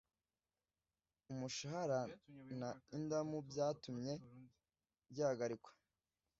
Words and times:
umushahara 1.31 1.99
na 2.59 2.69
indamu 2.97 3.37
byatumye 3.49 4.13
gihagarikwa 5.13 5.71